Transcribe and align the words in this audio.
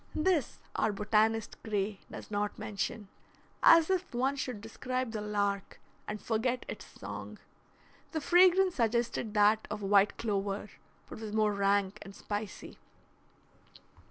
This 0.15 0.57
our 0.75 0.91
botanist, 0.91 1.61
Gray, 1.61 1.99
does 2.09 2.31
not 2.31 2.57
mention; 2.57 3.07
as 3.61 3.87
if 3.91 4.15
one 4.15 4.35
should 4.35 4.59
describe 4.59 5.11
the 5.11 5.21
lark 5.21 5.79
and 6.07 6.19
forget 6.19 6.65
its 6.67 6.85
song. 6.99 7.37
The 8.11 8.19
fragrance 8.19 8.73
suggested 8.73 9.35
that 9.35 9.67
of 9.69 9.83
white 9.83 10.17
clover, 10.17 10.71
but 11.07 11.19
was 11.19 11.31
more 11.33 11.53
rank 11.53 11.99
and 12.01 12.15
spicy. 12.15 12.79